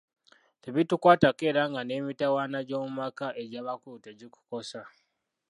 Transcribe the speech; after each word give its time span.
Tebikukwatako 0.61 1.43
era 1.49 1.61
nga 1.69 1.81
ne 1.83 1.97
mitawaana 2.07 2.59
gy'omu 2.67 2.89
maka 2.99 3.27
egy'abakulu 3.41 3.97
tegikukosa. 4.05 4.81